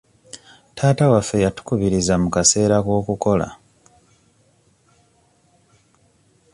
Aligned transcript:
Taata 0.77 1.05
waffe 1.13 1.37
yatukubiriza 1.45 2.13
mu 2.21 2.29
kaseera 2.35 2.77
k'okukola. 2.85 3.47